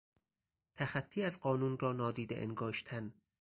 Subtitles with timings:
[0.75, 3.13] تخطی از قانون را نادیده انگاشتن